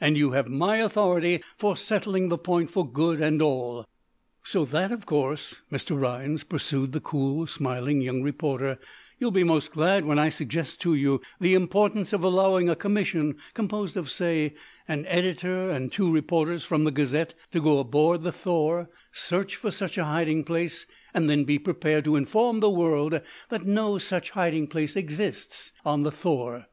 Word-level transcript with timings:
"And 0.00 0.16
you 0.16 0.30
have 0.30 0.48
my 0.48 0.78
authority 0.78 1.42
for 1.58 1.76
settling 1.76 2.30
the 2.30 2.38
point 2.38 2.70
for 2.70 2.90
good 2.90 3.20
and 3.20 3.42
all." 3.42 3.86
"So 4.42 4.64
that, 4.64 4.90
of 4.90 5.04
course, 5.04 5.56
Mr. 5.70 6.00
Rhinds," 6.00 6.42
pursued 6.42 6.92
the 6.92 7.02
cool, 7.02 7.46
smiling 7.46 8.00
young 8.00 8.22
reporter, 8.22 8.78
"you 9.18 9.26
will 9.26 9.30
be 9.30 9.44
most 9.44 9.70
glad 9.72 10.06
when 10.06 10.18
I 10.18 10.30
suggest 10.30 10.80
to 10.80 10.94
you 10.94 11.20
the 11.38 11.52
importance 11.52 12.14
of 12.14 12.24
allowing 12.24 12.70
a 12.70 12.74
commission 12.74 13.36
composed 13.52 13.98
of, 13.98 14.10
say, 14.10 14.54
an 14.88 15.04
editor 15.04 15.68
and 15.68 15.92
two 15.92 16.10
reporters 16.10 16.64
from 16.64 16.84
the 16.84 16.90
'Gazette' 16.90 17.34
to 17.50 17.60
go 17.60 17.78
aboard 17.78 18.22
the 18.22 18.32
'Thor,' 18.32 18.88
search 19.12 19.54
for 19.54 19.70
such 19.70 19.98
a 19.98 20.04
hiding 20.06 20.44
place, 20.44 20.86
and 21.12 21.28
then 21.28 21.44
be 21.44 21.58
prepared 21.58 22.04
to 22.04 22.16
inform 22.16 22.60
the 22.60 22.70
world 22.70 23.20
that 23.50 23.66
no 23.66 23.98
such 23.98 24.30
hiding 24.30 24.66
place 24.66 24.96
exists 24.96 25.72
on 25.84 26.04
the 26.04 26.10
'Thor.'" 26.10 26.68